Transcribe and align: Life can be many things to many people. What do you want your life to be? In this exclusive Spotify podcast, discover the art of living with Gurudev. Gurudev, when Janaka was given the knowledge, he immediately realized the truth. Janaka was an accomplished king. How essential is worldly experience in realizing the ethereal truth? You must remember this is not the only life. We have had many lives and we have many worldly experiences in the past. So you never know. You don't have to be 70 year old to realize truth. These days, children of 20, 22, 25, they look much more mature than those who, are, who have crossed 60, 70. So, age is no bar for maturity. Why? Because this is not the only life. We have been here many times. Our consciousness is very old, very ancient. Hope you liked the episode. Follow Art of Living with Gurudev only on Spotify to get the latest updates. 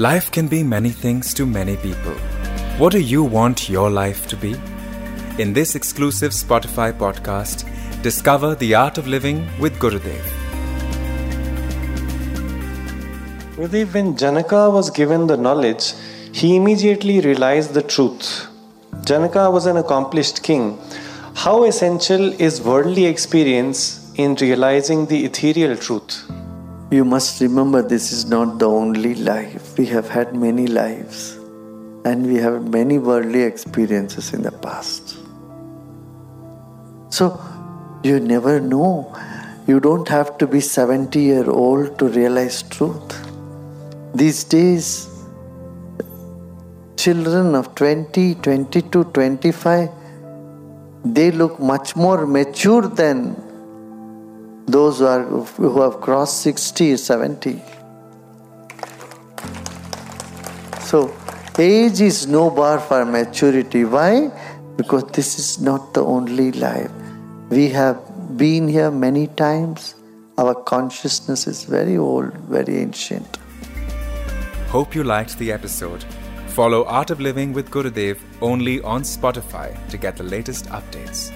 Life 0.00 0.30
can 0.32 0.48
be 0.48 0.62
many 0.62 0.88
things 0.88 1.34
to 1.34 1.44
many 1.44 1.76
people. 1.76 2.14
What 2.78 2.92
do 2.92 3.00
you 3.00 3.22
want 3.22 3.68
your 3.68 3.90
life 3.90 4.26
to 4.28 4.36
be? 4.44 4.52
In 5.38 5.52
this 5.52 5.74
exclusive 5.74 6.32
Spotify 6.32 6.90
podcast, 6.90 7.66
discover 8.02 8.54
the 8.54 8.74
art 8.74 8.96
of 8.96 9.06
living 9.06 9.46
with 9.60 9.78
Gurudev. 9.78 10.24
Gurudev, 13.56 13.92
when 13.92 14.16
Janaka 14.16 14.70
was 14.70 14.88
given 14.88 15.26
the 15.26 15.36
knowledge, 15.36 15.92
he 16.32 16.56
immediately 16.56 17.20
realized 17.20 17.74
the 17.74 17.82
truth. 17.82 18.46
Janaka 19.04 19.50
was 19.50 19.66
an 19.66 19.76
accomplished 19.76 20.42
king. 20.42 20.78
How 21.34 21.64
essential 21.64 22.32
is 22.40 22.62
worldly 22.62 23.04
experience 23.04 24.10
in 24.14 24.34
realizing 24.36 25.04
the 25.04 25.26
ethereal 25.26 25.76
truth? 25.76 26.39
You 26.90 27.04
must 27.04 27.40
remember 27.40 27.82
this 27.82 28.10
is 28.10 28.24
not 28.24 28.58
the 28.58 28.68
only 28.68 29.14
life. 29.14 29.78
We 29.78 29.86
have 29.86 30.08
had 30.08 30.34
many 30.34 30.66
lives 30.66 31.36
and 32.04 32.26
we 32.26 32.34
have 32.34 32.68
many 32.68 32.98
worldly 32.98 33.42
experiences 33.42 34.32
in 34.32 34.42
the 34.42 34.50
past. 34.50 35.16
So 37.10 37.40
you 38.02 38.18
never 38.18 38.58
know. 38.58 39.16
You 39.68 39.78
don't 39.78 40.08
have 40.08 40.36
to 40.38 40.48
be 40.48 40.58
70 40.58 41.20
year 41.20 41.48
old 41.48 41.96
to 42.00 42.06
realize 42.08 42.64
truth. 42.64 43.14
These 44.12 44.42
days, 44.42 45.08
children 46.96 47.54
of 47.54 47.72
20, 47.76 48.34
22, 48.34 49.04
25, 49.04 49.90
they 51.04 51.30
look 51.30 51.60
much 51.60 51.94
more 51.94 52.26
mature 52.26 52.88
than 52.88 53.36
those 54.72 54.98
who, 54.98 55.06
are, 55.06 55.22
who 55.22 55.80
have 55.80 56.00
crossed 56.00 56.42
60, 56.42 56.96
70. 56.96 57.62
So, 60.80 61.14
age 61.58 62.00
is 62.00 62.26
no 62.26 62.50
bar 62.50 62.80
for 62.80 63.04
maturity. 63.04 63.84
Why? 63.84 64.30
Because 64.76 65.04
this 65.12 65.38
is 65.38 65.60
not 65.60 65.94
the 65.94 66.04
only 66.04 66.52
life. 66.52 66.90
We 67.50 67.68
have 67.68 67.98
been 68.36 68.68
here 68.68 68.90
many 68.90 69.26
times. 69.28 69.94
Our 70.38 70.54
consciousness 70.54 71.46
is 71.46 71.64
very 71.64 71.96
old, 71.96 72.32
very 72.48 72.78
ancient. 72.78 73.38
Hope 74.68 74.94
you 74.94 75.04
liked 75.04 75.38
the 75.38 75.52
episode. 75.52 76.04
Follow 76.48 76.84
Art 76.84 77.10
of 77.10 77.20
Living 77.20 77.52
with 77.52 77.70
Gurudev 77.70 78.18
only 78.40 78.80
on 78.82 79.02
Spotify 79.02 79.76
to 79.88 79.96
get 79.96 80.16
the 80.16 80.24
latest 80.24 80.66
updates. 80.66 81.32